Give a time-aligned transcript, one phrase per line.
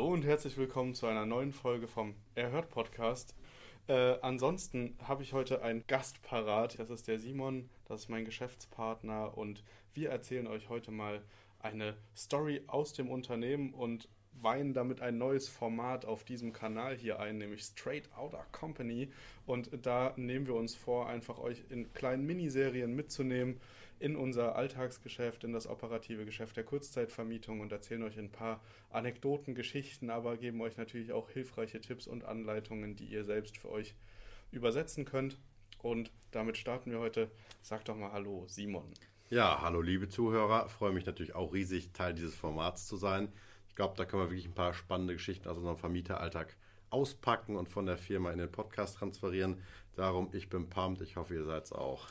[0.00, 3.34] Hallo und herzlich willkommen zu einer neuen Folge vom Erhört Podcast.
[3.86, 6.78] Äh, ansonsten habe ich heute einen Gast parat.
[6.78, 11.20] Das ist der Simon, das ist mein Geschäftspartner und wir erzählen euch heute mal
[11.58, 14.08] eine Story aus dem Unternehmen und
[14.40, 19.12] weihen damit ein neues Format auf diesem Kanal hier ein, nämlich Straight Outta Company.
[19.44, 23.60] Und da nehmen wir uns vor, einfach euch in kleinen Miniserien mitzunehmen
[24.00, 29.54] in unser Alltagsgeschäft, in das operative Geschäft der Kurzzeitvermietung und erzählen euch ein paar Anekdoten,
[29.54, 33.94] Geschichten, aber geben euch natürlich auch hilfreiche Tipps und Anleitungen, die ihr selbst für euch
[34.50, 35.38] übersetzen könnt.
[35.82, 37.30] Und damit starten wir heute.
[37.60, 38.92] Sag doch mal Hallo, Simon.
[39.28, 40.68] Ja, hallo liebe Zuhörer.
[40.70, 43.30] Freue mich natürlich auch riesig, Teil dieses Formats zu sein.
[43.68, 46.56] Ich glaube, da können wir wirklich ein paar spannende Geschichten aus unserem Vermieteralltag
[46.88, 49.62] auspacken und von der Firma in den Podcast transferieren.
[49.94, 51.02] Darum, ich bin pumped.
[51.02, 52.08] Ich hoffe, ihr seid es auch.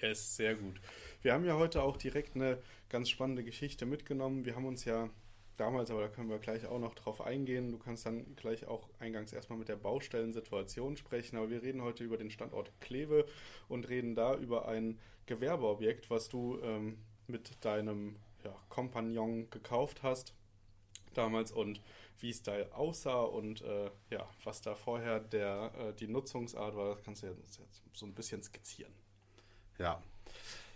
[0.00, 0.80] Yes, sehr gut.
[1.20, 4.46] Wir haben ja heute auch direkt eine ganz spannende Geschichte mitgenommen.
[4.46, 5.10] Wir haben uns ja
[5.58, 7.70] damals, aber da können wir gleich auch noch drauf eingehen.
[7.70, 11.36] Du kannst dann gleich auch eingangs erstmal mit der Baustellensituation sprechen.
[11.36, 13.26] Aber wir reden heute über den Standort Kleve
[13.68, 20.34] und reden da über ein Gewerbeobjekt, was du ähm, mit deinem ja, Kompagnon gekauft hast
[21.12, 21.82] damals und
[22.20, 26.94] wie es da aussah und äh, ja, was da vorher der, äh, die Nutzungsart war,
[26.94, 27.60] das kannst du jetzt
[27.92, 28.92] so ein bisschen skizzieren.
[29.80, 30.02] Ja.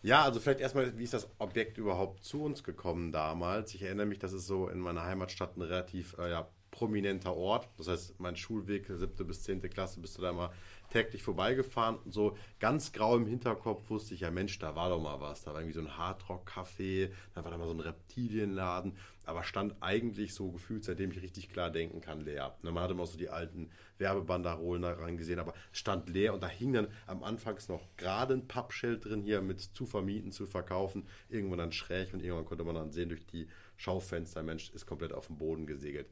[0.02, 3.74] Ja, also vielleicht erstmal, wie ist das Objekt überhaupt zu uns gekommen damals?
[3.74, 7.68] Ich erinnere mich, das ist so in meiner Heimatstadt ein relativ äh, ja, prominenter Ort.
[7.78, 10.52] Das heißt, mein Schulweg, siebte bis zehnte Klasse, bist du da immer
[10.90, 15.00] täglich vorbeigefahren und so ganz grau im Hinterkopf wusste ich ja, Mensch, da war doch
[15.00, 15.42] mal was.
[15.42, 18.96] Da war irgendwie so ein Hardrock-Café, da war da mal so ein Reptilienladen,
[19.26, 22.56] aber stand eigentlich so gefühlt, seitdem ich richtig klar denken kann, leer.
[22.62, 26.72] Man hatte mal so die alten Werbebanderolen da gesehen, aber stand leer und da hing
[26.72, 31.58] dann am Anfang noch gerade ein Pappschild drin hier mit zu vermieten, zu verkaufen, irgendwann
[31.58, 35.28] dann schräg und irgendwann konnte man dann sehen durch die Schaufenster, Mensch, ist komplett auf
[35.28, 36.06] dem Boden gesegelt.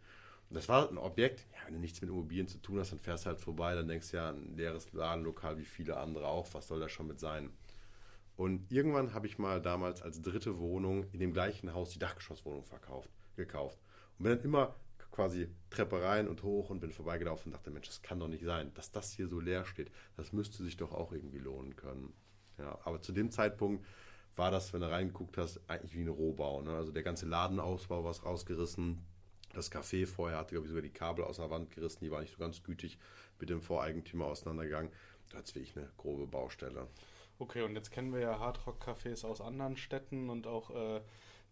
[0.49, 2.99] Und das war ein Objekt, ja, wenn du nichts mit Immobilien zu tun hast, dann
[2.99, 6.47] fährst du halt vorbei, dann denkst du ja, ein leeres Ladenlokal wie viele andere auch,
[6.53, 7.51] was soll da schon mit sein?
[8.37, 12.65] Und irgendwann habe ich mal damals als dritte Wohnung in dem gleichen Haus die Dachgeschosswohnung
[12.65, 13.79] verkauft, gekauft.
[14.19, 14.75] Und bin dann immer
[15.11, 18.45] quasi Treppe rein und hoch und bin vorbeigelaufen und dachte, Mensch, das kann doch nicht
[18.45, 19.91] sein, dass das hier so leer steht.
[20.17, 22.15] Das müsste sich doch auch irgendwie lohnen können.
[22.59, 23.85] Ja, aber zu dem Zeitpunkt
[24.37, 26.63] war das, wenn du reingeguckt hast, eigentlich wie ein Rohbau.
[26.63, 26.75] Ne?
[26.75, 29.05] Also der ganze Ladenausbau war rausgerissen,
[29.53, 31.99] das Café vorher hatte, glaube ich, sogar die Kabel aus der Wand gerissen.
[32.03, 32.99] Die war nicht so ganz gütig
[33.39, 34.91] mit dem Voreigentümer auseinandergegangen.
[35.29, 36.89] Da hat es wirklich eine grobe Baustelle.
[37.43, 41.01] Okay, und jetzt kennen wir ja Hardrock-Cafés aus anderen Städten und auch äh,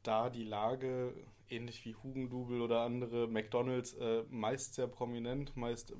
[0.05, 1.12] da die Lage,
[1.49, 5.93] ähnlich wie Hugendubel oder andere McDonalds, äh, meist sehr prominent, meist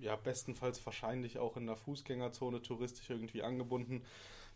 [0.00, 4.02] ja bestenfalls wahrscheinlich auch in der Fußgängerzone touristisch irgendwie angebunden.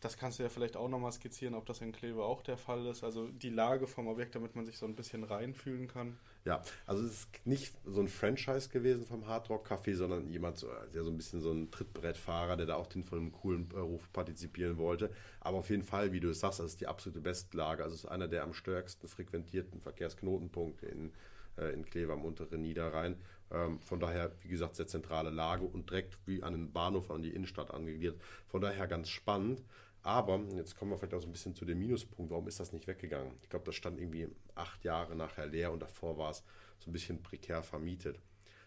[0.00, 2.84] Das kannst du ja vielleicht auch nochmal skizzieren, ob das in Kleve auch der Fall
[2.86, 3.04] ist.
[3.04, 6.18] Also die Lage vom Objekt, damit man sich so ein bisschen reinfühlen kann.
[6.46, 10.64] Ja, also es ist nicht so ein Franchise gewesen vom Hard Rock Café, sondern jemand,
[10.94, 14.10] der so ein bisschen so ein Trittbrettfahrer, der da auch den von einem coolen Ruf
[14.12, 15.10] partizipieren wollte.
[15.40, 17.82] Aber auf jeden Fall, wie du es sagst, das ist die absolute Bestlage.
[17.82, 21.12] Also es ist einer der am stärksten frequentierten Verkehrsknotenpunkte in,
[21.58, 23.16] äh, in Kleve am unteren Niederrhein.
[23.50, 27.22] Ähm, von daher, wie gesagt, sehr zentrale Lage und direkt wie an den Bahnhof, an
[27.22, 28.18] die Innenstadt angegliedert.
[28.46, 29.62] Von daher ganz spannend.
[30.02, 32.30] Aber jetzt kommen wir vielleicht auch so ein bisschen zu dem Minuspunkt.
[32.30, 33.34] Warum ist das nicht weggegangen?
[33.42, 36.42] Ich glaube, das stand irgendwie acht Jahre nachher leer und davor war es
[36.78, 38.18] so ein bisschen prekär vermietet.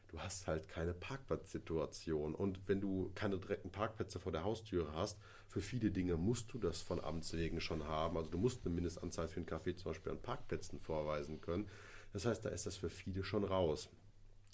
[0.10, 2.36] Du hast halt keine Parkplatzsituation.
[2.36, 5.18] Und wenn du keine direkten Parkplätze vor der Haustüre hast,
[5.48, 8.18] für viele Dinge musst du das von Amts wegen schon haben.
[8.18, 11.68] Also du musst eine Mindestanzahl für einen Café zum Beispiel an Parkplätzen vorweisen können.
[12.12, 13.90] Das heißt, da ist das für viele schon raus.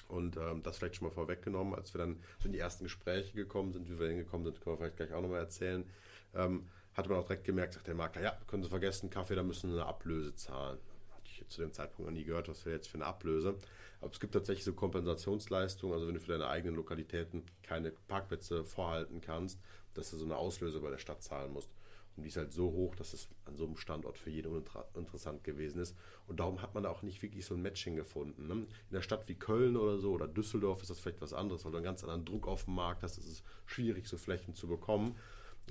[0.08, 3.74] Und ähm, das vielleicht schon mal vorweggenommen, als wir dann in die ersten Gespräche gekommen
[3.74, 5.86] sind, wie wir hingekommen sind, können wir vielleicht gleich auch nochmal erzählen
[6.36, 9.44] ähm, hatte man auch direkt gemerkt, sagt der Makler, ja, können Sie vergessen, Kaffee, da
[9.44, 10.80] müssen Sie eine Ablöse zahlen.
[11.12, 13.56] Hatte ich zu dem Zeitpunkt noch nie gehört, was wir jetzt für eine Ablöse.
[14.02, 18.64] Aber es gibt tatsächlich so Kompensationsleistungen, also wenn du für deine eigenen Lokalitäten keine Parkplätze
[18.64, 19.60] vorhalten kannst,
[19.94, 21.70] dass du so eine Auslöse bei der Stadt zahlen musst.
[22.16, 24.52] Und die ist halt so hoch, dass es an so einem Standort für jeden
[24.94, 25.96] uninteressant gewesen ist.
[26.28, 28.48] Und darum hat man da auch nicht wirklich so ein Matching gefunden.
[28.48, 28.54] Ne?
[28.54, 31.72] In einer Stadt wie Köln oder so oder Düsseldorf ist das vielleicht was anderes, weil
[31.72, 33.18] du einen ganz anderen Druck auf dem Markt hast.
[33.18, 35.16] Es ist schwierig, so Flächen zu bekommen.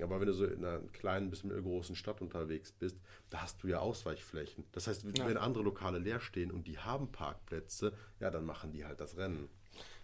[0.03, 2.97] Aber wenn du so in einer kleinen bis mittelgroßen Stadt unterwegs bist,
[3.29, 4.65] da hast du ja Ausweichflächen.
[4.71, 5.41] Das heißt, wenn ja.
[5.41, 9.49] andere Lokale leer stehen und die haben Parkplätze, ja, dann machen die halt das Rennen.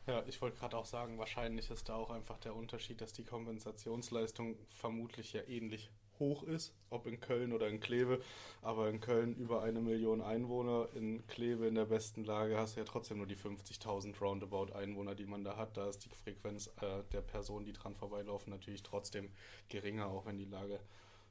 [0.07, 3.23] Ja, ich wollte gerade auch sagen, wahrscheinlich ist da auch einfach der Unterschied, dass die
[3.23, 5.89] Kompensationsleistung vermutlich ja ähnlich
[6.19, 8.21] hoch ist, ob in Köln oder in Kleve.
[8.61, 12.81] Aber in Köln über eine Million Einwohner, in Kleve in der besten Lage hast du
[12.81, 15.77] ja trotzdem nur die 50.000 Roundabout Einwohner, die man da hat.
[15.77, 19.29] Da ist die Frequenz äh, der Personen, die dran vorbeilaufen, natürlich trotzdem
[19.69, 20.79] geringer, auch wenn die Lage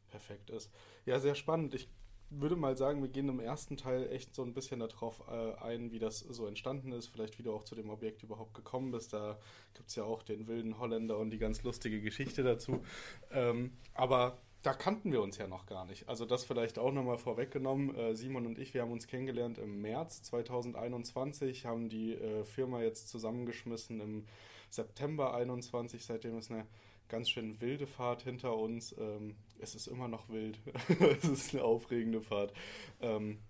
[0.08, 0.70] perfekt ist.
[1.06, 1.75] Ja, sehr spannend.
[1.75, 1.88] Ich
[2.31, 5.92] würde mal sagen, wir gehen im ersten Teil echt so ein bisschen darauf äh, ein,
[5.92, 9.12] wie das so entstanden ist, vielleicht wie du auch zu dem Objekt überhaupt gekommen bist.
[9.12, 9.38] Da
[9.75, 12.82] gibt es ja auch den wilden Holländer und die ganz lustige Geschichte dazu.
[13.31, 16.08] Ähm, aber da kannten wir uns ja noch gar nicht.
[16.08, 17.94] Also das vielleicht auch nochmal vorweggenommen.
[17.94, 22.81] Äh, Simon und ich, wir haben uns kennengelernt im März 2021, haben die äh, Firma
[22.81, 24.25] jetzt zusammengeschmissen im
[24.70, 26.06] September 2021.
[26.06, 26.66] Seitdem ist eine
[27.08, 28.96] ganz schön wilde Fahrt hinter uns.
[28.99, 30.58] Ähm, es ist immer noch wild.
[31.22, 32.55] es ist eine aufregende Fahrt.
[33.02, 33.40] Ähm,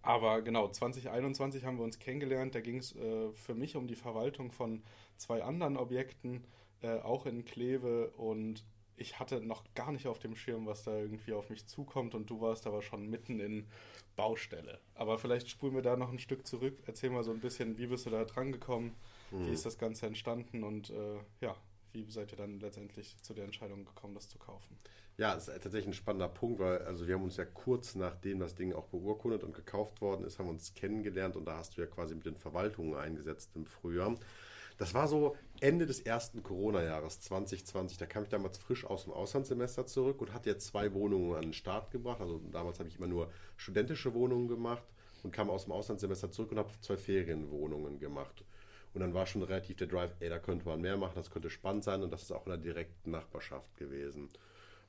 [0.00, 2.54] aber genau, 2021 haben wir uns kennengelernt.
[2.54, 4.84] Da ging es äh, für mich um die Verwaltung von
[5.16, 6.44] zwei anderen Objekten,
[7.02, 8.10] auch in Kleve.
[8.10, 8.62] Und
[8.96, 12.14] ich hatte noch gar nicht auf dem Schirm, was da irgendwie auf mich zukommt.
[12.14, 13.66] Und du warst aber schon mitten in
[14.16, 14.80] Baustelle.
[14.94, 16.78] Aber vielleicht spulen wir da noch ein Stück zurück.
[16.86, 18.94] Erzähl mal so ein bisschen, wie bist du da dran gekommen?
[19.30, 19.46] Mhm.
[19.46, 20.64] Wie ist das Ganze entstanden?
[20.64, 21.54] Und äh, ja,
[21.92, 24.78] wie seid ihr dann letztendlich zu der Entscheidung gekommen, das zu kaufen?
[25.18, 28.38] Ja, es ist tatsächlich ein spannender Punkt, weil also wir haben uns ja kurz nachdem
[28.38, 31.76] das Ding auch beurkundet und gekauft worden ist, haben wir uns kennengelernt und da hast
[31.76, 34.14] du ja quasi mit den Verwaltungen eingesetzt im Frühjahr.
[34.78, 37.96] Das war so Ende des ersten Corona-Jahres 2020.
[37.96, 41.42] Da kam ich damals frisch aus dem Auslandssemester zurück und hatte jetzt zwei Wohnungen an
[41.42, 42.20] den Start gebracht.
[42.20, 44.84] Also damals habe ich immer nur studentische Wohnungen gemacht
[45.22, 48.44] und kam aus dem Auslandssemester zurück und habe zwei Ferienwohnungen gemacht.
[48.92, 51.50] Und dann war schon relativ der Drive, ey, da könnte man mehr machen, das könnte
[51.50, 54.28] spannend sein und das ist auch in der direkten Nachbarschaft gewesen.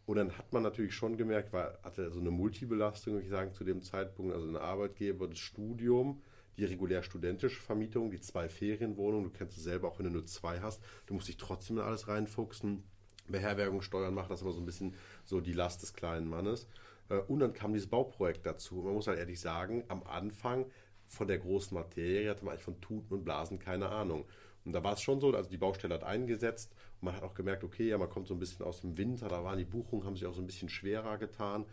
[0.05, 3.53] Und dann hat man natürlich schon gemerkt, weil hatte so eine Multibelastung, würde ich sagen,
[3.53, 6.21] zu dem Zeitpunkt, also ein Arbeitgeber, das Studium,
[6.57, 10.25] die regulär studentische Vermietung, die zwei Ferienwohnungen, du kennst es selber, auch wenn du nur
[10.25, 12.83] zwei hast, du musst dich trotzdem in alles reinfuchsen.
[13.27, 14.95] Beherbergung, Steuern machen, das immer so ein bisschen
[15.25, 16.67] so die Last des kleinen Mannes.
[17.09, 18.75] Äh, und dann kam dieses Bauprojekt dazu.
[18.75, 20.65] Man muss halt ehrlich sagen, am Anfang
[21.07, 24.25] von der großen Materie hatte man eigentlich von Tuten und Blasen keine Ahnung.
[24.65, 27.33] Und da war es schon so, also die Baustelle hat eingesetzt und man hat auch
[27.33, 30.05] gemerkt, okay, ja, man kommt so ein bisschen aus dem Winter, da waren die Buchungen,
[30.05, 31.65] haben sich auch so ein bisschen schwerer getan.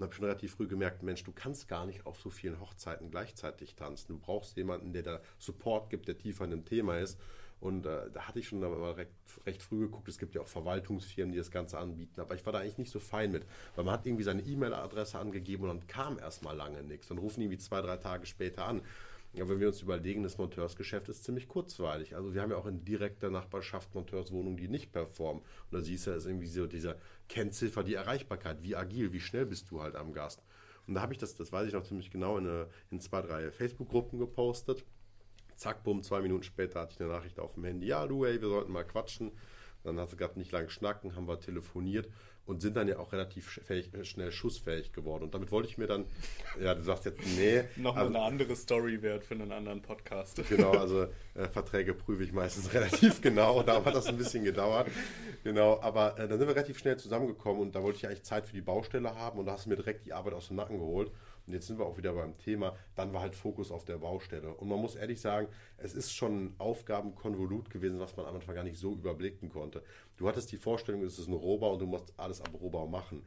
[0.00, 3.10] Und habe schon relativ früh gemerkt, Mensch, du kannst gar nicht auf so vielen Hochzeiten
[3.10, 4.08] gleichzeitig tanzen.
[4.08, 7.20] Du brauchst jemanden, der da Support gibt, der tiefer in dem Thema ist.
[7.60, 9.10] Und äh, da hatte ich schon mal recht,
[9.44, 12.54] recht, früh geguckt, es gibt ja auch Verwaltungsfirmen, die das Ganze anbieten, aber ich war
[12.54, 13.44] da eigentlich nicht so fein mit,
[13.76, 17.08] weil man hat irgendwie seine E-Mail-Adresse angegeben und dann kam erstmal lange nichts.
[17.08, 18.80] Dann rufen irgendwie zwei, drei Tage später an.
[19.32, 22.16] Ja, wenn wir uns überlegen, das Monteursgeschäft ist ziemlich kurzweilig.
[22.16, 25.42] Also wir haben ja auch in direkter Nachbarschaft Monteurswohnungen, die nicht performen.
[25.42, 26.96] Und da siehst du, ist irgendwie so dieser
[27.28, 30.42] Kennziffer, die Erreichbarkeit, wie agil, wie schnell bist du halt am Gast.
[30.88, 33.22] Und da habe ich das, das weiß ich noch ziemlich genau, in, eine, in zwei,
[33.22, 34.84] drei Facebook-Gruppen gepostet.
[35.54, 37.86] Zack, bumm, zwei Minuten später hatte ich eine Nachricht auf dem Handy.
[37.86, 39.30] Ja, du, ey, wir sollten mal quatschen.
[39.84, 42.08] Dann hat es gerade nicht lange schnacken, haben wir telefoniert
[42.50, 45.22] und sind dann ja auch relativ fähig, schnell schussfähig geworden.
[45.22, 46.04] Und damit wollte ich mir dann,
[46.60, 47.62] ja, du sagst jetzt, nee.
[47.76, 50.42] Noch also, eine andere Story wert für einen anderen Podcast.
[50.50, 51.04] Genau, also
[51.34, 53.62] äh, Verträge prüfe ich meistens relativ genau.
[53.62, 54.88] Da hat das ein bisschen gedauert.
[55.44, 58.46] Genau, aber äh, dann sind wir relativ schnell zusammengekommen und da wollte ich eigentlich Zeit
[58.46, 60.78] für die Baustelle haben und da hast du mir direkt die Arbeit aus dem Nacken
[60.78, 61.12] geholt.
[61.46, 64.54] Und jetzt sind wir auch wieder beim Thema, dann war halt Fokus auf der Baustelle.
[64.54, 65.48] Und man muss ehrlich sagen,
[65.78, 69.82] es ist schon ein Aufgabenkonvolut gewesen, was man am Anfang gar nicht so überblicken konnte.
[70.16, 73.24] Du hattest die Vorstellung, es ist ein Rohbau und du musst alles am Rohbau machen.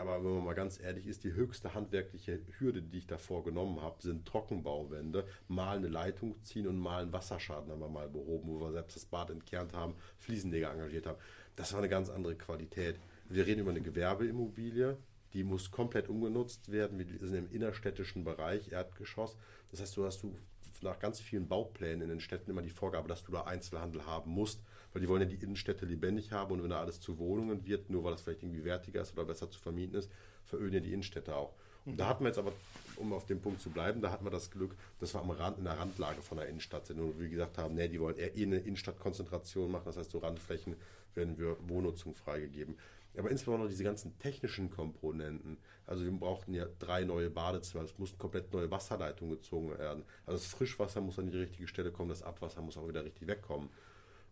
[0.00, 3.82] Aber wenn man mal ganz ehrlich ist, die höchste handwerkliche Hürde, die ich davor genommen
[3.82, 5.26] habe, sind Trockenbauwände.
[5.48, 8.96] Mal eine Leitung ziehen und mal einen Wasserschaden haben wir mal behoben, wo wir selbst
[8.96, 11.18] das Bad entkernt haben, Fliesenleger engagiert haben.
[11.54, 12.98] Das war eine ganz andere Qualität.
[13.28, 14.96] Wir reden über eine Gewerbeimmobilie,
[15.32, 16.98] die muss komplett umgenutzt werden.
[16.98, 19.36] Wir sind im innerstädtischen Bereich, Erdgeschoss.
[19.70, 20.34] Das heißt, du hast du
[20.82, 24.30] nach ganz vielen Bauplänen in den Städten immer die Vorgabe, dass du da Einzelhandel haben
[24.30, 27.66] musst, weil die wollen ja die Innenstädte lebendig haben und wenn da alles zu Wohnungen
[27.66, 30.10] wird, nur weil das vielleicht irgendwie wertiger ist oder besser zu vermieten ist,
[30.44, 31.54] veröden ja die Innenstädte auch.
[31.86, 32.52] Und da hatten wir jetzt aber,
[32.96, 35.58] um auf dem Punkt zu bleiben, da hatten wir das Glück, dass wir am Rand,
[35.58, 38.36] in der Randlage von der Innenstadt sind und wir gesagt haben, nee, die wollen eher
[38.36, 40.76] eh eine Innenstadtkonzentration machen, das heißt, so Randflächen
[41.14, 42.76] werden wir Wohnnutzung freigegeben.
[43.16, 45.58] Aber insbesondere diese ganzen technischen Komponenten.
[45.86, 50.04] Also wir brauchten ja drei neue Badezimmer, es mussten komplett neue Wasserleitungen gezogen werden.
[50.26, 53.26] Also das Frischwasser muss an die richtige Stelle kommen, das Abwasser muss auch wieder richtig
[53.26, 53.70] wegkommen.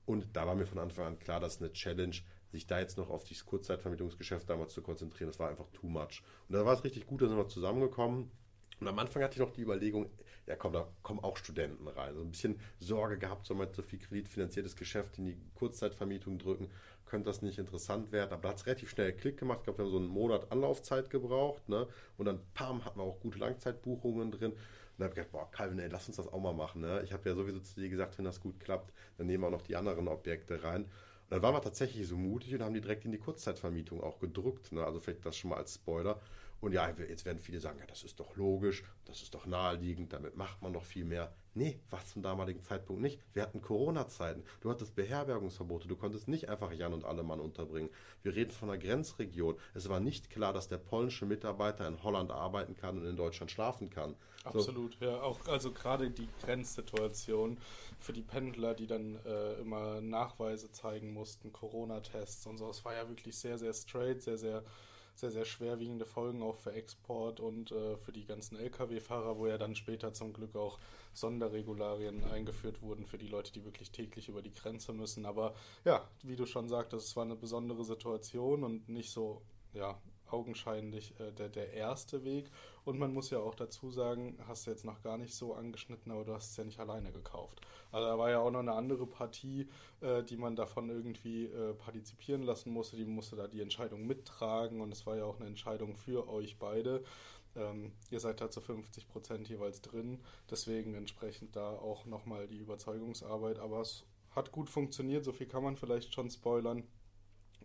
[0.06, 2.16] Und da war mir von Anfang an klar, dass eine Challenge,
[2.50, 6.23] sich da jetzt noch auf dieses Kurzzeitvermietungsgeschäft damals zu konzentrieren, das war einfach too much.
[6.49, 8.30] Und da war es richtig gut, da sind wir zusammengekommen.
[8.80, 10.08] Und am Anfang hatte ich noch die Überlegung,
[10.49, 12.14] ja komm, da kommen auch Studenten rein.
[12.14, 16.71] So ein bisschen Sorge gehabt, soll man so viel kreditfinanziertes Geschäft in die Kurzzeitvermietung drücken
[17.09, 18.33] könnte das nicht interessant werden.
[18.33, 19.61] Aber da hat es relativ schnell Klick gemacht.
[19.61, 21.69] Ich glaube, wir haben so einen Monat Anlaufzeit gebraucht.
[21.69, 21.88] Ne?
[22.17, 24.52] Und dann, pam, hatten wir auch gute Langzeitbuchungen drin.
[24.52, 24.59] Und
[24.99, 26.83] dann habe ich gedacht, boah, Calvin, ey, lass uns das auch mal machen.
[26.83, 27.02] Ne?
[27.05, 29.52] Ich habe ja sowieso zu dir gesagt, wenn das gut klappt, dann nehmen wir auch
[29.52, 30.87] noch die anderen Objekte rein.
[31.28, 34.18] Und dann waren wir tatsächlich so mutig und haben die direkt in die Kurzzeitvermietung auch
[34.18, 34.73] gedrückt.
[34.73, 34.82] Ne?
[34.82, 36.20] Also vielleicht das schon mal als Spoiler.
[36.62, 40.12] Und ja, jetzt werden viele sagen, ja, das ist doch logisch, das ist doch naheliegend,
[40.12, 41.32] damit macht man noch viel mehr.
[41.59, 43.19] Nee, war zum damaligen Zeitpunkt nicht.
[43.33, 44.45] Wir hatten Corona-Zeiten.
[44.61, 45.88] Du hattest Beherbergungsverbote.
[45.88, 47.91] Du konntest nicht einfach Jan und alle Mann unterbringen.
[48.23, 49.57] Wir reden von einer Grenzregion.
[49.75, 53.50] Es war nicht klar, dass der polnische Mitarbeiter in Holland arbeiten kann und in Deutschland
[53.50, 54.15] schlafen kann.
[54.45, 55.07] Absolut, so.
[55.07, 55.21] ja.
[55.21, 57.59] Auch also gerade die Grenzsituation
[57.99, 62.71] für die Pendler, die dann äh, immer Nachweise zeigen mussten, Corona-Tests und so.
[62.71, 64.62] Es war ja wirklich sehr, sehr straight, sehr, sehr
[65.19, 69.59] sehr, sehr schwerwiegende Folgen auch für Export und äh, für die ganzen Lkw-Fahrer, wo ja
[69.59, 70.79] dann später zum Glück auch
[71.13, 75.27] Sonderregularien eingeführt wurden für die Leute, die wirklich täglich über die Grenze müssen.
[75.27, 79.43] Aber ja, wie du schon sagtest, es war eine besondere Situation und nicht so
[79.75, 80.01] ja,
[80.32, 82.50] augenscheinlich äh, der, der erste Weg.
[82.85, 86.11] Und man muss ja auch dazu sagen, hast du jetzt noch gar nicht so angeschnitten,
[86.12, 87.61] aber du hast es ja nicht alleine gekauft.
[87.92, 89.68] Also da war ja auch noch eine andere Partie,
[90.00, 92.97] äh, die man davon irgendwie äh, partizipieren lassen musste.
[92.97, 96.58] Die musste da die Entscheidung mittragen und es war ja auch eine Entscheidung für euch
[96.58, 97.02] beide.
[97.56, 100.20] Ähm, ihr seid da zu 50 Prozent jeweils drin,
[100.50, 103.58] deswegen entsprechend da auch nochmal die Überzeugungsarbeit.
[103.58, 106.85] Aber es hat gut funktioniert, so viel kann man vielleicht schon spoilern.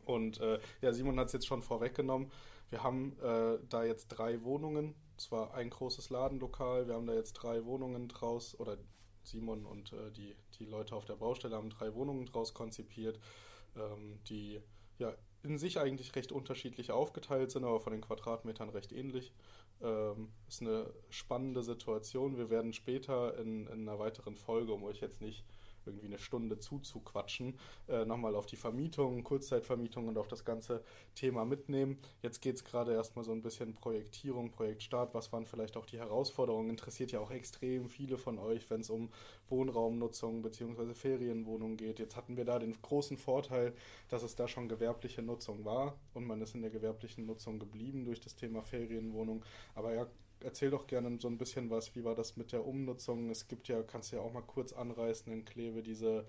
[0.06, 2.32] Und äh, ja, Simon hat es jetzt schon vorweggenommen.
[2.74, 4.96] Wir haben äh, da jetzt drei Wohnungen.
[5.16, 6.88] Es war ein großes Ladenlokal.
[6.88, 8.80] Wir haben da jetzt drei Wohnungen draus, oder
[9.22, 13.20] Simon und äh, die, die Leute auf der Baustelle haben drei Wohnungen draus konzipiert,
[13.76, 14.60] ähm, die
[14.98, 15.14] ja
[15.44, 19.36] in sich eigentlich recht unterschiedlich aufgeteilt sind, aber von den Quadratmetern recht ähnlich.
[19.80, 22.38] Ähm, ist eine spannende Situation.
[22.38, 25.46] Wir werden später in, in einer weiteren Folge, um euch jetzt nicht
[25.88, 30.84] irgendwie eine Stunde zuzuquatschen, äh, nochmal auf die Vermietung, Kurzzeitvermietung und auf das ganze
[31.16, 32.00] Thema mitnehmen.
[32.22, 35.14] Jetzt geht es gerade erstmal so ein bisschen Projektierung, Projektstart.
[35.14, 36.70] Was waren vielleicht auch die Herausforderungen?
[36.70, 39.10] Interessiert ja auch extrem viele von euch, wenn es um
[39.50, 40.94] Wohnraumnutzung bzw.
[40.94, 42.00] Ferienwohnungen geht.
[42.00, 43.74] Jetzt hatten wir da den großen Vorteil,
[44.10, 48.06] dass es da schon gewerbliche Nutzung war und man ist in der gewerblichen Nutzung geblieben
[48.06, 49.44] durch das Thema Ferienwohnung.
[49.76, 50.08] Aber ja,
[50.44, 51.96] erzähl doch gerne so ein bisschen was.
[51.96, 53.30] Wie war das mit der Umnutzung?
[53.30, 56.26] Es gibt ja, kannst du ja auch mal kurz anreißen in Kleve, diese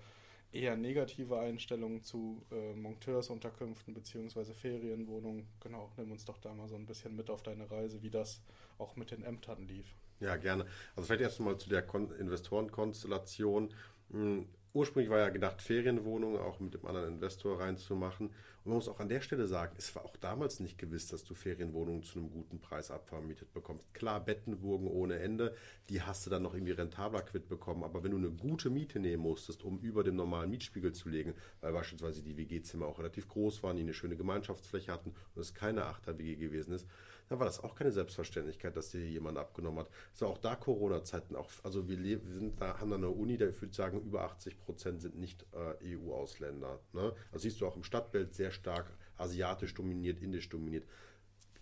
[0.51, 4.53] eher negative Einstellung zu äh, Monteursunterkünften bzw.
[4.53, 5.47] Ferienwohnungen.
[5.59, 8.41] Genau, nimm uns doch da mal so ein bisschen mit auf deine Reise, wie das
[8.77, 9.85] auch mit den Ämtern lief.
[10.19, 10.65] Ja, gerne.
[10.95, 13.73] Also vielleicht erst mal zu der Kon Investorenkonstellation.
[14.11, 18.31] Hm, ursprünglich war ja gedacht, Ferienwohnungen auch mit dem anderen Investor reinzumachen.
[18.65, 21.23] Und man muss auch an der Stelle sagen, es war auch damals nicht gewiss, dass
[21.23, 23.93] du Ferienwohnungen zu einem guten Preis abvermietet bekommst.
[23.93, 25.55] Klar, Bettenburgen ohne Ende,
[25.87, 27.83] die hast du dann noch irgendwie rentabler quitt bekommen.
[27.83, 31.35] Aber wenn du eine gute Miete nehmen musstest, um über dem normalen Mietspiegel zu legen,
[31.61, 35.53] weil beispielsweise die WG-Zimmer auch relativ groß waren, die eine schöne Gemeinschaftsfläche hatten und es
[35.53, 36.87] keine Achter-WG gewesen ist,
[37.29, 39.89] dann war das auch keine Selbstverständlichkeit, dass dir jemand abgenommen hat.
[40.19, 41.35] War auch da Corona-Zeiten.
[41.35, 44.23] Auch, also wir, wir sind da, haben da eine Uni, da ich würde sagen, über
[44.23, 46.79] 80 Prozent sind nicht äh, EU-Ausländer.
[46.93, 47.13] Ne?
[47.31, 48.85] Das siehst du auch im Stadtbild sehr stark
[49.17, 50.85] asiatisch dominiert, indisch dominiert.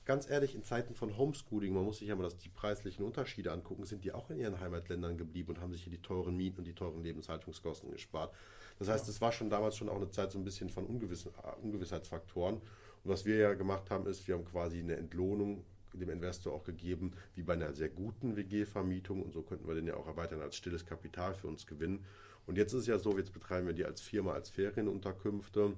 [0.06, 3.54] Ganz ehrlich, in Zeiten von Homeschooling, man muss sich ja mal das, die preislichen Unterschiede
[3.54, 6.60] angucken, sind die auch in ihren Heimatländern geblieben und haben sich hier die teuren Mieten
[6.60, 8.36] und die teuren Lebenshaltungskosten gespart.
[8.84, 11.30] Das heißt, es war schon damals schon auch eine Zeit so ein bisschen von Ungewiss,
[11.62, 12.56] Ungewissheitsfaktoren.
[12.56, 12.62] Und
[13.04, 15.64] was wir ja gemacht haben, ist, wir haben quasi eine Entlohnung
[15.94, 19.22] dem Investor auch gegeben, wie bei einer sehr guten WG-Vermietung.
[19.24, 22.04] Und so könnten wir den ja auch erweitern als stilles Kapital für uns gewinnen.
[22.46, 25.78] Und jetzt ist es ja so, jetzt betreiben wir die als Firma, als Ferienunterkünfte.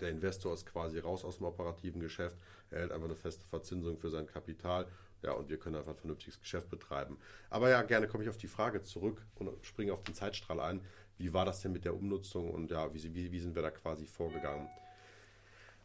[0.00, 2.36] Der Investor ist quasi raus aus dem operativen Geschäft.
[2.70, 4.86] Er hält einfach eine feste Verzinsung für sein Kapital.
[5.22, 7.18] Ja, und wir können einfach ein vernünftiges Geschäft betreiben.
[7.48, 10.82] Aber ja, gerne komme ich auf die Frage zurück und springe auf den Zeitstrahl ein.
[11.18, 13.70] Wie war das denn mit der Umnutzung und ja, wie, wie, wie sind wir da
[13.70, 14.68] quasi vorgegangen?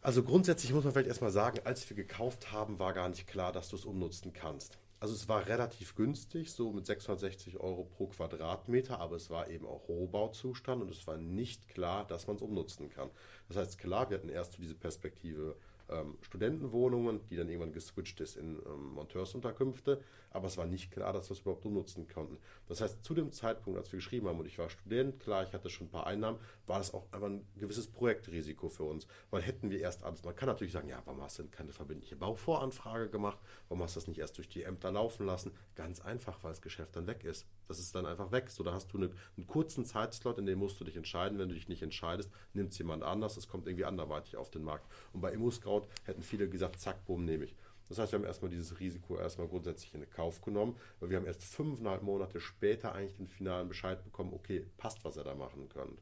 [0.02, 3.52] Also grundsätzlich muss man vielleicht erstmal sagen, als wir gekauft haben, war gar nicht klar,
[3.52, 4.80] dass du es umnutzen kannst.
[5.00, 9.66] Also es war relativ günstig, so mit 660 Euro pro Quadratmeter, aber es war eben
[9.66, 13.10] auch Rohbauzustand und es war nicht klar, dass man es umnutzen kann.
[13.48, 15.56] Das heißt, klar, wir hatten erst so diese Perspektive
[15.92, 20.02] ähm, Studentenwohnungen, die dann irgendwann geswitcht ist in ähm, Monteursunterkünfte.
[20.32, 22.38] Aber es war nicht klar, dass wir es überhaupt nutzen konnten.
[22.68, 25.54] Das heißt, zu dem Zeitpunkt, als wir geschrieben haben und ich war Student, klar, ich
[25.54, 29.08] hatte schon ein paar Einnahmen, war das auch einfach ein gewisses Projektrisiko für uns.
[29.30, 31.74] Weil hätten wir erst alles, man kann natürlich sagen, ja, warum hast du denn keine
[31.74, 33.40] verbindliche Bauvoranfrage gemacht?
[33.68, 35.52] Warum hast du das nicht erst durch die Ämter laufen lassen?
[35.76, 37.46] Ganz einfach, weil das Geschäft dann weg ist.
[37.68, 38.50] Das ist dann einfach weg.
[38.50, 41.40] So, da hast du eine, einen kurzen Zeitslot, in dem musst du dich entscheiden.
[41.40, 43.38] Wenn du dich nicht entscheidest, nimmt es jemand anders.
[43.38, 44.90] Es kommt irgendwie anderweitig auf den Markt.
[45.14, 47.56] Und bei ImmoScout hätten viele gesagt, zack, boom, nehme ich.
[47.90, 51.26] Das heißt, wir haben erstmal dieses Risiko erstmal grundsätzlich in Kauf genommen, weil wir haben
[51.26, 55.68] erst fünfeinhalb Monate später eigentlich den finalen Bescheid bekommen, okay, passt, was ihr da machen
[55.68, 56.02] könnt.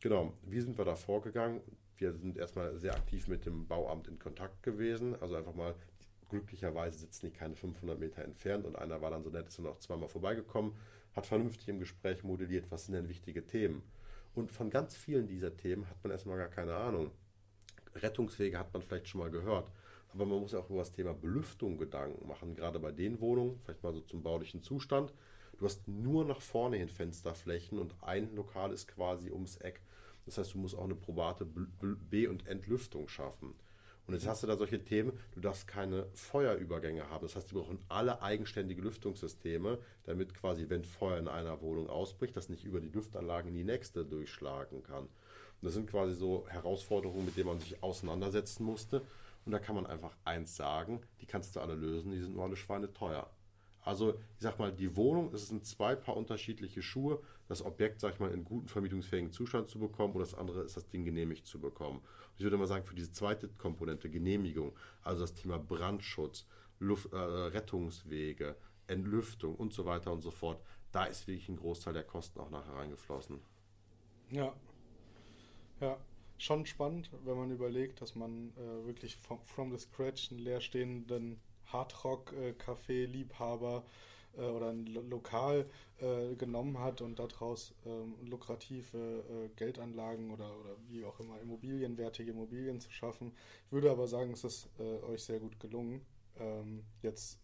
[0.00, 1.60] Genau, wie sind wir da vorgegangen?
[1.96, 5.74] Wir sind erstmal sehr aktiv mit dem Bauamt in Kontakt gewesen, also einfach mal
[6.28, 9.66] glücklicherweise sitzen die keine 500 Meter entfernt und einer war dann so nett, ist dann
[9.66, 10.74] auch zweimal vorbeigekommen,
[11.14, 13.82] hat vernünftig im Gespräch modelliert, was sind denn wichtige Themen.
[14.34, 17.10] Und von ganz vielen dieser Themen hat man erstmal gar keine Ahnung.
[18.02, 19.70] Rettungswege hat man vielleicht schon mal gehört.
[20.12, 23.60] Aber man muss ja auch über das Thema Belüftung Gedanken machen, gerade bei den Wohnungen,
[23.64, 25.12] vielleicht mal so zum baulichen Zustand.
[25.58, 29.82] Du hast nur nach vorne hin Fensterflächen und ein Lokal ist quasi ums Eck.
[30.24, 33.54] Das heißt, du musst auch eine probate B- und Entlüftung schaffen.
[34.06, 37.26] Und jetzt hast du da solche Themen, du darfst keine Feuerübergänge haben.
[37.26, 42.34] Das heißt, die brauchen alle eigenständige Lüftungssysteme, damit quasi, wenn Feuer in einer Wohnung ausbricht,
[42.34, 45.08] das nicht über die Lüftanlage in die nächste durchschlagen kann.
[45.60, 49.02] Und das sind quasi so Herausforderungen, mit denen man sich auseinandersetzen musste.
[49.44, 52.44] Und da kann man einfach eins sagen, die kannst du alle lösen, die sind nur
[52.44, 53.30] alle Schweine teuer.
[53.82, 57.22] Also, ich sag mal, die Wohnung, es sind zwei Paar unterschiedliche Schuhe.
[57.48, 60.76] Das Objekt, sag ich mal, in guten vermietungsfähigen Zustand zu bekommen und das andere ist,
[60.76, 62.02] das Ding genehmigt zu bekommen.
[62.36, 66.46] Ich würde mal sagen, für diese zweite Komponente, Genehmigung, also das Thema Brandschutz,
[66.78, 70.62] Luft, äh, Rettungswege, Entlüftung und so weiter und so fort,
[70.92, 73.40] da ist wirklich ein Großteil der Kosten auch nachher reingeflossen.
[74.30, 74.54] Ja.
[75.80, 75.96] Ja,
[76.38, 81.38] schon spannend, wenn man überlegt, dass man äh, wirklich from, from the scratch einen leerstehenden
[81.66, 83.84] Hardrock-Café-Liebhaber
[84.36, 85.70] äh, oder ein Lo Lokal
[86.00, 92.32] äh, genommen hat und daraus ähm, lukrative äh, Geldanlagen oder, oder wie auch immer immobilienwertige
[92.32, 93.32] Immobilien zu schaffen.
[93.66, 96.04] Ich würde aber sagen, es ist äh, euch sehr gut gelungen.
[96.38, 97.38] Ähm, jetzt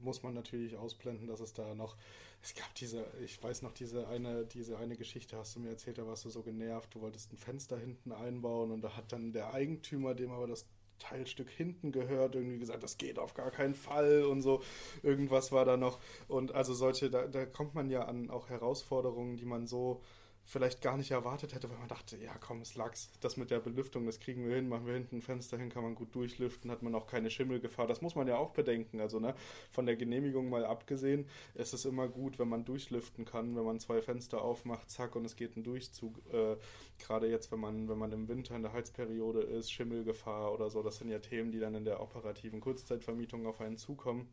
[0.00, 1.96] muss man natürlich ausblenden, dass es da noch,
[2.42, 5.98] es gab diese, ich weiß noch, diese eine, diese eine Geschichte hast du mir erzählt,
[5.98, 9.32] da warst du so genervt, du wolltest ein Fenster hinten einbauen und da hat dann
[9.32, 10.66] der Eigentümer, dem aber das
[10.98, 14.62] Teilstück hinten gehört, irgendwie gesagt, das geht auf gar keinen Fall und so.
[15.02, 16.00] Irgendwas war da noch.
[16.26, 20.02] Und also solche, da, da kommt man ja an auch Herausforderungen, die man so
[20.48, 23.10] vielleicht gar nicht erwartet hätte, weil man dachte, ja komm, es lag's.
[23.20, 25.82] Das mit der Belüftung, das kriegen wir hin, machen wir hinten ein Fenster hin, kann
[25.82, 27.86] man gut durchlüften, hat man auch keine Schimmelgefahr.
[27.86, 28.98] Das muss man ja auch bedenken.
[29.00, 29.34] Also ne,
[29.70, 33.78] von der Genehmigung mal abgesehen, ist es immer gut, wenn man durchlüften kann, wenn man
[33.78, 36.16] zwei Fenster aufmacht, zack, und es geht ein Durchzug.
[36.32, 36.56] Äh,
[36.98, 40.82] Gerade jetzt, wenn man, wenn man im Winter in der Heizperiode ist, Schimmelgefahr oder so,
[40.82, 44.28] das sind ja Themen, die dann in der operativen Kurzzeitvermietung auf einen zukommen.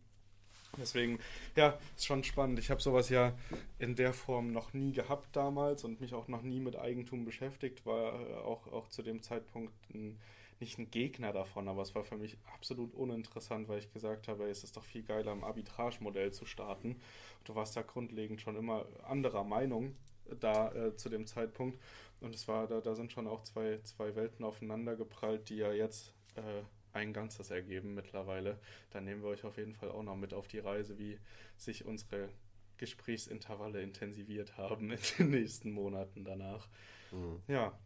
[0.77, 1.19] Deswegen,
[1.55, 2.59] ja, ist schon spannend.
[2.59, 3.33] Ich habe sowas ja
[3.79, 7.85] in der Form noch nie gehabt damals und mich auch noch nie mit Eigentum beschäftigt,
[7.85, 10.19] war äh, auch, auch zu dem Zeitpunkt ein,
[10.59, 14.49] nicht ein Gegner davon, aber es war für mich absolut uninteressant, weil ich gesagt habe,
[14.49, 17.01] es ist doch viel geiler, im Arbitrage-Modell zu starten.
[17.43, 19.95] Du warst da grundlegend schon immer anderer Meinung
[20.39, 21.79] da äh, zu dem Zeitpunkt.
[22.21, 25.71] Und es war, da, da sind schon auch zwei, zwei Welten aufeinander geprallt, die ja
[25.71, 26.63] jetzt äh,
[26.95, 28.59] ein Ganzes ergeben mittlerweile.
[28.91, 31.19] Dann nehmen wir euch auf jeden Fall auch noch mit auf die Reise, wie
[31.57, 32.29] sich unsere
[32.77, 36.67] Gesprächsintervalle intensiviert haben in den nächsten Monaten danach.
[37.11, 37.41] Mhm.
[37.47, 37.77] Ja,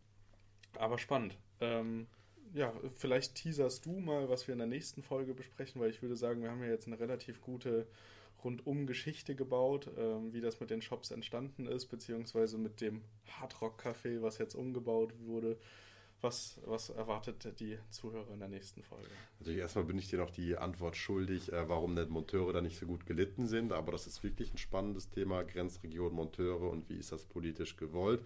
[0.78, 1.38] aber spannend.
[1.60, 2.08] Ähm,
[2.54, 6.16] ja, vielleicht teaserst du mal, was wir in der nächsten Folge besprechen, weil ich würde
[6.16, 7.88] sagen, wir haben ja jetzt eine relativ gute
[8.44, 13.82] rundum Geschichte gebaut, ähm, wie das mit den Shops entstanden ist, beziehungsweise mit dem Hardrock
[13.82, 15.58] Café, was jetzt umgebaut wurde.
[16.22, 19.08] Was, was erwartet die Zuhörer in der nächsten Folge?
[19.40, 22.78] Natürlich erstmal bin ich dir noch die Antwort schuldig, äh, warum denn Monteure da nicht
[22.78, 26.98] so gut gelitten sind, aber das ist wirklich ein spannendes Thema, Grenzregion Monteure und wie
[26.98, 28.22] ist das politisch gewollt.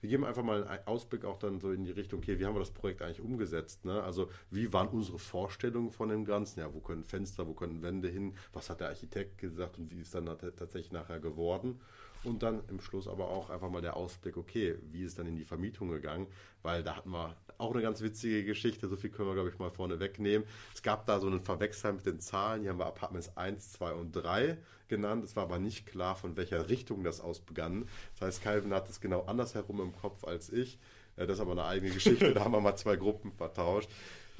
[0.00, 2.54] Wir geben einfach mal einen Ausblick auch dann so in die Richtung, okay, wie haben
[2.54, 3.84] wir das Projekt eigentlich umgesetzt?
[3.84, 4.02] Ne?
[4.02, 6.60] Also wie waren unsere Vorstellungen von dem Ganzen?
[6.60, 8.34] Ja, wo können Fenster, wo können Wände hin?
[8.52, 11.80] Was hat der Architekt gesagt und wie ist dann tatsächlich nachher geworden?
[12.24, 15.36] Und dann im Schluss aber auch einfach mal der Ausblick, okay, wie ist dann in
[15.36, 16.26] die Vermietung gegangen?
[16.62, 19.58] Weil da hatten wir auch eine ganz witzige Geschichte, so viel können wir, glaube ich,
[19.58, 20.46] mal vorne wegnehmen.
[20.74, 23.92] Es gab da so einen Verwechsel mit den Zahlen, hier haben wir Apartments 1, 2
[23.92, 24.56] und 3
[24.88, 25.24] genannt.
[25.24, 27.88] Es war aber nicht klar, von welcher Richtung das aus begann.
[28.14, 30.78] Das heißt, Calvin hat es genau andersherum im Kopf als ich.
[31.16, 33.90] Äh, das ist aber eine eigene Geschichte, da haben wir mal zwei Gruppen vertauscht.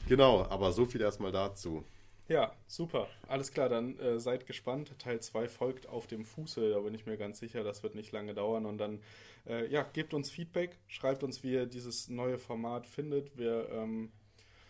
[0.09, 1.85] Genau, aber so viel erstmal dazu.
[2.29, 3.09] Ja, super.
[3.27, 4.93] Alles klar, dann äh, seid gespannt.
[4.99, 8.13] Teil 2 folgt auf dem Fuße, da bin ich mir ganz sicher, das wird nicht
[8.13, 8.67] lange dauern.
[8.67, 9.01] Und dann,
[9.47, 13.39] äh, ja, gebt uns Feedback, schreibt uns, wie ihr dieses neue Format findet.
[13.39, 14.13] Wir ähm,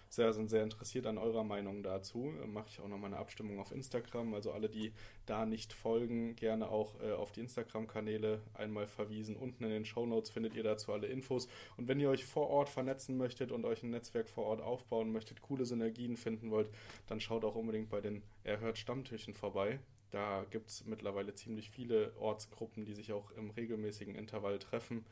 [0.09, 2.33] sehr, sind sehr interessiert an eurer Meinung dazu.
[2.47, 4.35] Mache ich auch nochmal eine Abstimmung auf Instagram.
[4.35, 4.93] Also alle, die
[5.27, 9.37] da nicht folgen, gerne auch äh, auf die Instagram-Kanäle einmal verwiesen.
[9.37, 11.49] Unten in den Show Notes findet ihr dazu alle Infos.
[11.77, 15.13] Und wenn ihr euch vor Ort vernetzen möchtet und euch ein Netzwerk vor Ort aufbauen
[15.13, 16.71] möchtet, coole Synergien finden wollt,
[17.07, 19.79] dann schaut auch unbedingt bei den Erhört Stammtischen vorbei.
[20.11, 25.05] Da gibt es mittlerweile ziemlich viele Ortsgruppen, die sich auch im regelmäßigen Intervall treffen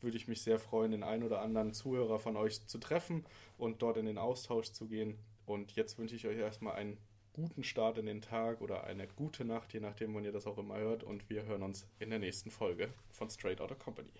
[0.00, 3.24] würde ich mich sehr freuen, den einen oder anderen Zuhörer von euch zu treffen
[3.58, 5.18] und dort in den Austausch zu gehen.
[5.46, 6.98] Und jetzt wünsche ich euch erstmal einen
[7.32, 10.58] guten Start in den Tag oder eine gute Nacht, je nachdem, wann ihr das auch
[10.58, 11.02] immer hört.
[11.02, 14.12] Und wir hören uns in der nächsten Folge von Straight Outta Company.